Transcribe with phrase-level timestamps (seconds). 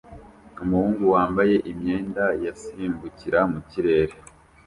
[0.63, 4.15] Umuhungu wambaye imyenda y’asimbukira mu kirere